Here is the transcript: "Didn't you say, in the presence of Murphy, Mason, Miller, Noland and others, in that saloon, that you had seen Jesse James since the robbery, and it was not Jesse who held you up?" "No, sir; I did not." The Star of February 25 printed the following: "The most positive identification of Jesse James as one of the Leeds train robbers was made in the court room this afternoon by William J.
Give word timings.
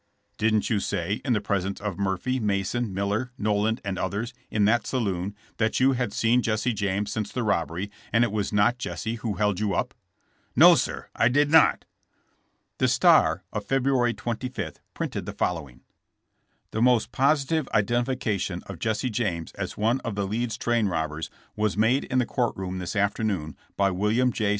"Didn't 0.39 0.67
you 0.71 0.79
say, 0.79 1.21
in 1.23 1.33
the 1.33 1.39
presence 1.39 1.79
of 1.79 1.99
Murphy, 1.99 2.39
Mason, 2.39 2.91
Miller, 2.91 3.31
Noland 3.37 3.79
and 3.85 3.99
others, 3.99 4.33
in 4.49 4.65
that 4.65 4.87
saloon, 4.87 5.35
that 5.57 5.79
you 5.79 5.91
had 5.91 6.11
seen 6.11 6.41
Jesse 6.41 6.73
James 6.73 7.11
since 7.11 7.31
the 7.31 7.43
robbery, 7.43 7.91
and 8.11 8.23
it 8.23 8.31
was 8.31 8.51
not 8.51 8.79
Jesse 8.79 9.17
who 9.17 9.35
held 9.35 9.59
you 9.59 9.75
up?" 9.75 9.93
"No, 10.55 10.73
sir; 10.73 11.07
I 11.15 11.27
did 11.27 11.51
not." 11.51 11.85
The 12.79 12.87
Star 12.87 13.43
of 13.53 13.63
February 13.65 14.15
25 14.15 14.79
printed 14.95 15.27
the 15.27 15.33
following: 15.33 15.81
"The 16.71 16.81
most 16.81 17.11
positive 17.11 17.69
identification 17.71 18.63
of 18.65 18.79
Jesse 18.79 19.11
James 19.11 19.51
as 19.51 19.77
one 19.77 19.99
of 19.99 20.15
the 20.15 20.25
Leeds 20.25 20.57
train 20.57 20.87
robbers 20.87 21.29
was 21.55 21.77
made 21.77 22.05
in 22.05 22.17
the 22.17 22.25
court 22.25 22.57
room 22.57 22.79
this 22.79 22.95
afternoon 22.95 23.55
by 23.77 23.91
William 23.91 24.31
J. 24.31 24.49